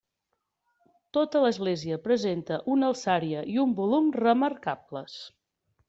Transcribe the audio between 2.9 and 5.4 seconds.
alçària i un volum remarcables.